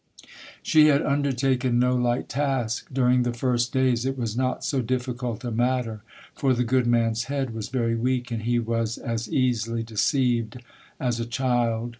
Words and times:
"She 0.63 0.87
had 0.87 1.03
undertaken 1.03 1.77
no 1.77 1.95
light 1.95 2.27
task. 2.27 2.87
During 2.91 3.21
the 3.21 3.35
first 3.35 3.71
days 3.71 4.03
it 4.03 4.17
was 4.17 4.35
not 4.35 4.63
so 4.63 4.81
difficult 4.81 5.43
a 5.43 5.51
matter, 5.51 6.01
for 6.33 6.55
the 6.55 6.63
good 6.63 6.87
man's 6.87 7.25
head 7.25 7.53
was 7.53 7.69
very 7.69 7.93
weak, 7.93 8.31
and 8.31 8.41
he 8.41 8.57
was 8.57 8.97
as 8.97 9.25
The 9.25 9.29
Siege 9.29 9.29
of 9.29 9.29
Berlin. 9.29 9.37
45 9.37 9.43
easily 9.43 9.83
deceived 9.83 10.63
as 10.99 11.19
a 11.19 11.25
child. 11.27 11.89